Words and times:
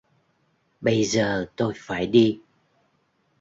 Bây 0.81 1.03
giờ 1.03 1.45
tôi 1.55 1.73
phải 1.77 2.07
đi 2.07 2.39